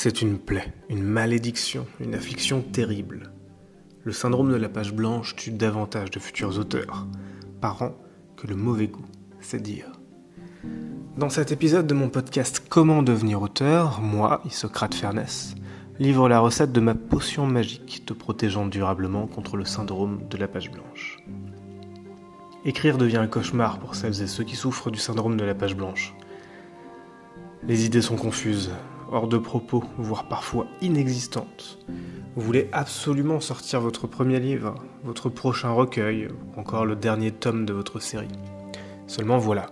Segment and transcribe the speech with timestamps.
[0.00, 3.32] C'est une plaie, une malédiction, une affliction terrible.
[4.04, 7.08] Le syndrome de la page blanche tue davantage de futurs auteurs,
[7.60, 7.96] parents,
[8.36, 9.08] que le mauvais goût,
[9.40, 9.90] c'est dire.
[11.16, 15.56] Dans cet épisode de mon podcast Comment devenir auteur, moi, Isocrate Fernès,
[15.98, 20.46] livre la recette de ma potion magique te protégeant durablement contre le syndrome de la
[20.46, 21.18] page blanche.
[22.64, 25.74] Écrire devient un cauchemar pour celles et ceux qui souffrent du syndrome de la page
[25.74, 26.14] blanche.
[27.64, 28.70] Les idées sont confuses,
[29.10, 31.78] hors de propos, voire parfois inexistantes.
[32.36, 37.72] Vous voulez absolument sortir votre premier livre, votre prochain recueil, encore le dernier tome de
[37.72, 38.28] votre série.
[39.06, 39.66] Seulement voilà,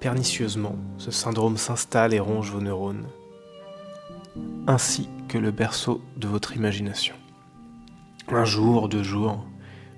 [0.00, 3.06] pernicieusement, ce syndrome s'installe et ronge vos neurones,
[4.66, 7.14] ainsi que le berceau de votre imagination.
[8.28, 9.46] Un jour, deux jours,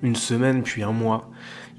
[0.02, 1.30] une semaine puis un mois,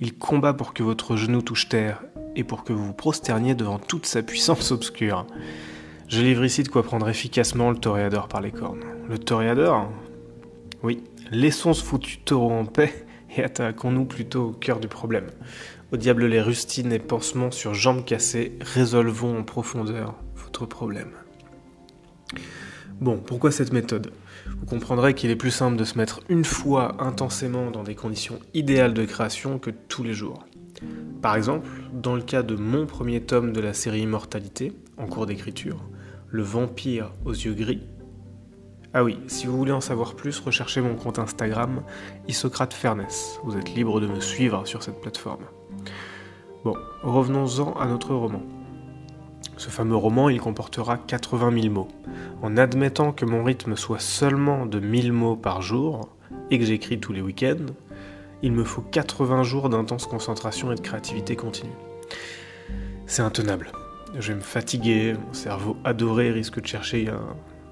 [0.02, 2.04] il combat pour que votre genou touche terre
[2.35, 5.26] et pour que vous vous prosterniez devant toute sa puissance obscure.
[6.08, 8.84] Je livre ici de quoi prendre efficacement le toréador par les cornes.
[9.10, 9.92] Le toréador
[10.84, 15.28] Oui, laissons ce foutu taureau en paix et attaquons-nous plutôt au cœur du problème.
[15.92, 21.12] Au diable les rustines et pansements sur jambes cassées, résolvons en profondeur votre problème.
[23.02, 24.12] Bon, pourquoi cette méthode?
[24.48, 28.40] Vous comprendrez qu'il est plus simple de se mettre une fois intensément dans des conditions
[28.54, 30.46] idéales de création que tous les jours.
[31.22, 35.26] Par exemple, dans le cas de mon premier tome de la série Immortalité, en cours
[35.26, 35.84] d'écriture,
[36.36, 37.82] le vampire aux yeux gris.
[38.94, 41.82] Ah oui, si vous voulez en savoir plus, recherchez mon compte Instagram,
[42.27, 43.40] Isocrate Fairness.
[43.46, 45.46] Vous êtes libre de me suivre sur cette plateforme.
[46.66, 48.42] Bon, revenons-en à notre roman.
[49.55, 51.88] Ce fameux roman, il comportera 80 000 mots.
[52.42, 56.10] En admettant que mon rythme soit seulement de 1000 mots par jour,
[56.52, 57.74] et que j'écris tous les week-ends,
[58.42, 61.72] il me faut 80 jours d'intense concentration et de créativité continue.
[63.05, 63.72] C'est intenable.
[64.18, 67.09] Je vais me fatiguer, mon cerveau adoré risque de chercher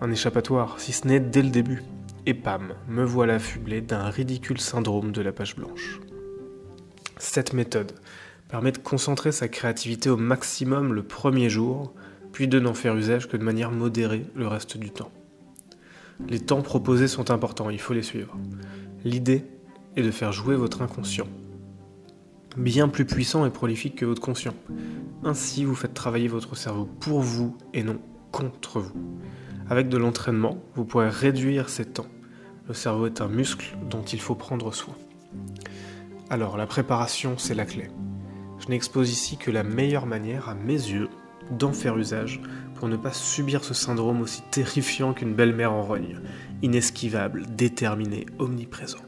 [0.02, 1.84] un, échappatoire, si ce n'est dès le début.
[2.26, 6.02] Et pam, me voilà affublé d'un ridicule syndrome de la page blanche.
[7.18, 7.94] Cette méthode
[8.50, 11.94] permet de concentrer sa créativité au maximum le premier jour,
[12.34, 15.12] puis de n'en faire usage que de manière modérée le reste du temps.
[16.28, 18.38] Les temps proposés sont importants, il faut les suivre.
[19.06, 19.46] L'idée
[19.96, 21.28] est de faire jouer votre inconscient
[22.58, 24.54] bien plus puissant et prolifique que votre conscient.
[25.24, 28.00] Ainsi, vous faites travailler votre cerveau pour vous et non
[28.32, 28.94] contre vous.
[29.70, 32.08] Avec de l'entraînement, vous pourrez réduire ces temps.
[32.68, 34.96] Le cerveau est un muscle dont il faut prendre soin.
[36.30, 37.90] Alors, la préparation, c'est la clé.
[38.60, 41.10] Je n'expose ici que la meilleure manière, à mes yeux,
[41.52, 42.42] d'en faire usage
[42.76, 46.20] pour ne pas subir ce syndrome aussi terrifiant qu'une belle-mère en rogne,
[46.62, 49.00] inesquivable, déterminé, omniprésent.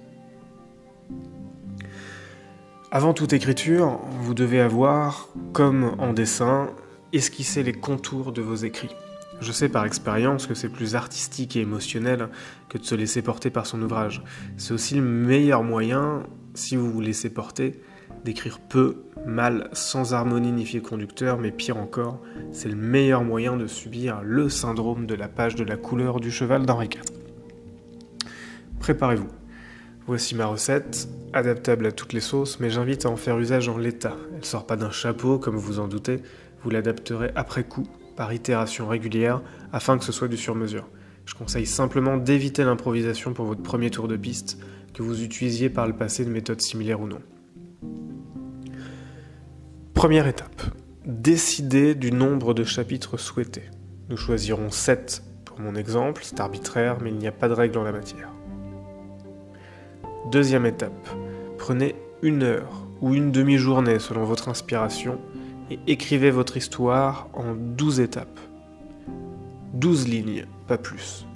[2.96, 6.70] Avant toute écriture, vous devez avoir, comme en dessin,
[7.12, 8.96] esquissé les contours de vos écrits.
[9.42, 12.30] Je sais par expérience que c'est plus artistique et émotionnel
[12.70, 14.24] que de se laisser porter par son ouvrage.
[14.56, 16.24] C'est aussi le meilleur moyen,
[16.54, 17.82] si vous vous laissez porter,
[18.24, 22.22] d'écrire peu, mal, sans harmonie ni fil conducteur, mais pire encore,
[22.54, 26.32] c'est le meilleur moyen de subir le syndrome de la page de la couleur du
[26.32, 27.02] cheval d'Henri IV.
[28.80, 29.28] Préparez-vous.
[30.08, 33.78] Voici ma recette, adaptable à toutes les sauces, mais j'invite à en faire usage en
[33.80, 34.16] l'état.
[34.36, 36.22] Elle sort pas d'un chapeau, comme vous en doutez,
[36.62, 39.42] vous l'adapterez après coup, par itération régulière,
[39.74, 40.88] afin que ce soit du sur-mesure.
[41.26, 44.60] Je conseille simplement d'éviter l'improvisation pour votre premier tour de piste,
[44.94, 47.22] que vous utilisiez par le passé de méthodes similaires ou non.
[49.96, 50.62] Première étape.
[51.04, 53.72] Décidez du nombre de chapitres souhaités.
[54.10, 57.80] Nous choisirons 7 pour mon exemple, c'est arbitraire, mais il n'y a pas de règle
[57.80, 58.30] en la matière.
[60.32, 61.08] Deuxième étape,
[61.60, 65.20] prenez une heure ou une demi-journée selon votre inspiration
[65.70, 68.40] et écrivez votre histoire en 12 étapes.
[69.74, 71.28] 12 lignes, pas plus.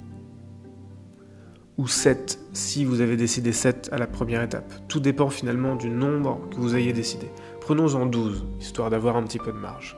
[1.78, 4.72] Ou 7 si vous avez décidé 7 à la première étape.
[4.88, 7.28] Tout dépend finalement du nombre que vous ayez décidé.
[7.60, 9.96] Prenons-en 12, histoire d'avoir un petit peu de marge.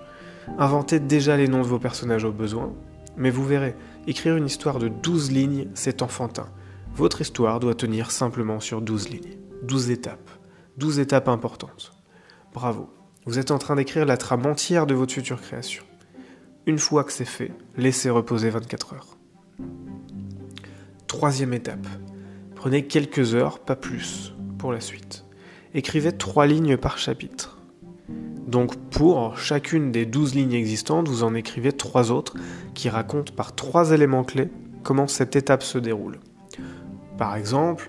[0.58, 2.74] Inventez déjà les noms de vos personnages au besoin,
[3.16, 3.74] mais vous verrez,
[4.06, 6.48] écrire une histoire de 12 lignes, c'est enfantin.
[6.94, 10.30] Votre histoire doit tenir simplement sur 12 lignes, 12 étapes,
[10.76, 11.92] 12 étapes importantes.
[12.52, 12.90] Bravo,
[13.24, 15.84] vous êtes en train d'écrire la trame entière de votre future création.
[16.66, 19.16] Une fois que c'est fait, laissez reposer 24 heures.
[21.06, 21.86] Troisième étape,
[22.54, 25.24] prenez quelques heures, pas plus, pour la suite.
[25.72, 27.58] Écrivez 3 lignes par chapitre.
[28.46, 32.34] Donc pour chacune des 12 lignes existantes, vous en écrivez 3 autres
[32.74, 34.50] qui racontent par 3 éléments clés
[34.82, 36.20] comment cette étape se déroule.
[37.22, 37.88] Par exemple,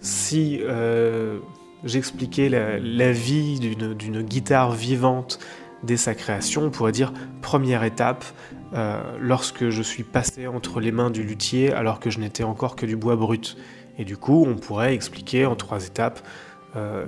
[0.00, 1.38] si euh,
[1.84, 5.38] j'expliquais la, vie d'une guitare vivante
[5.82, 6.64] dès sa création.
[6.64, 8.26] On pourrait dire première étape,
[8.74, 12.76] euh, lorsque je suis passé entre les mains du luthier alors que je n'étais encore
[12.76, 13.56] que du bois brut.
[13.96, 16.20] Et du coup, on pourrait expliquer en trois étapes
[16.76, 17.06] euh,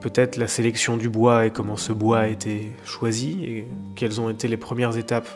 [0.00, 4.30] peut-être la sélection du bois et comment ce bois a été choisi et quelles ont
[4.30, 5.28] été les premières étapes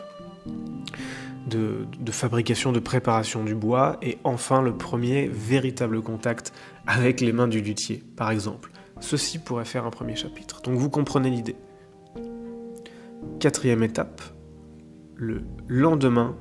[1.47, 6.53] de, fabrication, de préparation du bois, et enfin le premier véritable contact
[6.87, 8.71] avec les mains du luthier, par exemple.
[8.99, 10.61] Ceci pourrait faire un premier chapitre.
[10.61, 11.55] Donc vous comprenez l'idée.
[13.39, 14.21] Quatrième étape,
[15.15, 16.35] le lendemain,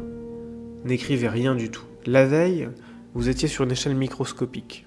[0.85, 1.85] n'écrivez rien du tout.
[2.06, 2.69] La veille,
[3.14, 4.87] vous étiez sur une échelle microscopique.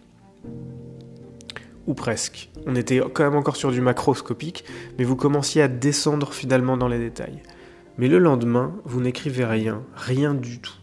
[1.86, 2.50] Ou presque.
[2.66, 4.64] On était quand même encore sur du macroscopique,
[4.98, 7.42] mais vous commenciez à descendre finalement dans les détails.
[7.98, 10.74] Mais le lendemain, vous n'écrivez rien, rien du tout.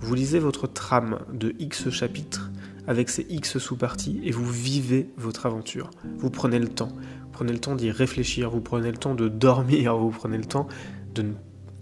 [0.00, 2.50] Vous lisez votre trame de X chapitres
[2.86, 5.90] avec ses X sous-parties et vous vivez votre aventure.
[6.18, 6.92] Vous prenez le temps.
[6.94, 10.44] Vous prenez le temps d'y réfléchir, vous prenez le temps de dormir, vous prenez le
[10.44, 10.68] temps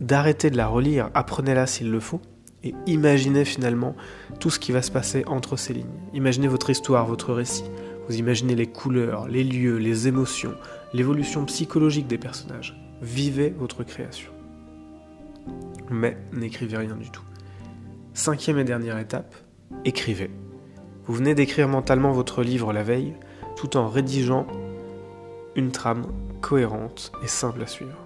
[0.00, 2.20] d'arrêter de la relire, apprenez-la s'il le faut,
[2.62, 3.94] et imaginez finalement
[4.40, 5.86] tout ce qui va se passer entre ces lignes.
[6.14, 7.64] Imaginez votre histoire, votre récit.
[8.08, 10.54] Vous imaginez les couleurs, les lieux, les émotions,
[10.92, 12.76] l'évolution psychologique des personnages.
[13.02, 14.33] Vivez votre création.
[15.94, 17.22] Mais n'écrivez rien du tout.
[18.14, 19.36] Cinquième et dernière étape,
[19.84, 20.28] écrivez.
[21.06, 23.14] Vous venez d'écrire mentalement votre livre la veille,
[23.54, 24.48] tout en rédigeant
[25.54, 26.06] une trame
[26.40, 27.96] cohérente et simple à suivre.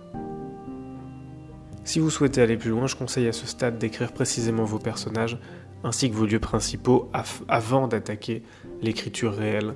[1.83, 5.39] Si vous souhaitez aller plus loin, je conseille à ce stade d'écrire précisément vos personnages
[5.83, 7.11] ainsi que vos lieux principaux
[7.49, 8.43] avant d'attaquer
[8.83, 9.75] l'écriture réelle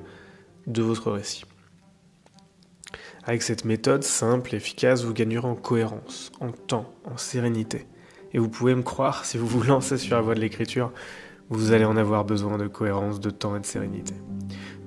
[0.66, 1.44] de votre récit.
[3.24, 7.86] Avec cette méthode simple et efficace, vous gagnerez en cohérence, en temps, en sérénité.
[8.34, 10.90] Et vous pouvez me croire, si vous vous lancez sur la voie de l'écriture,
[11.50, 14.14] vous allez en avoir besoin de cohérence, de temps et de sérénité.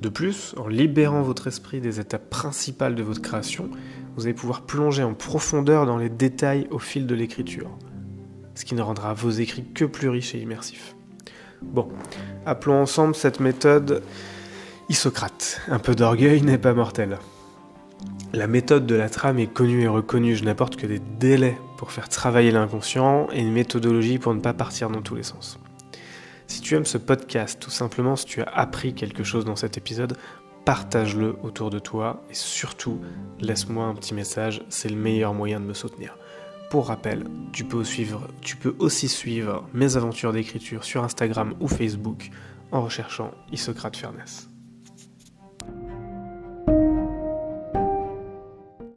[0.02, 3.70] De plus, en libérant votre esprit des étapes principales de votre création,
[4.16, 7.70] vous allez pouvoir plonger en profondeur dans les détails au fil de l'écriture,
[8.56, 10.96] ce qui ne rendra vos écrits que plus riches et immersifs.
[11.62, 11.88] Bon,
[12.46, 14.02] appelons ensemble cette méthode
[14.90, 15.62] Isocrate.
[15.68, 17.18] Un peu d'orgueil n'est pas mortel.
[18.36, 21.94] La méthode de la trame est connue et reconnue, je n'apporte que des délais pour
[21.94, 25.58] faire travailler l'inconscient et une méthodologie pour ne pas partir dans tous les sens.
[26.46, 29.78] Si tu aimes ce podcast, tout simplement si tu as appris quelque chose dans cet
[29.78, 30.18] épisode,
[30.66, 33.00] partage-le autour de toi et surtout
[33.40, 36.18] laisse-moi un petit message, c'est le meilleur moyen de me soutenir.
[36.70, 37.24] Pour rappel,
[37.54, 37.86] tu peux,
[38.80, 42.32] aussi suivre mes aventures d'écriture sur Instagram ou Facebook
[42.74, 44.50] en recherchant Isocrate Fairness.